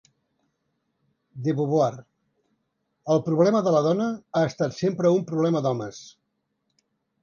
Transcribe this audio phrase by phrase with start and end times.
[1.47, 1.91] De Beauvoir:
[3.17, 6.07] el problema de la dona ha estat sempre un problema d'homes.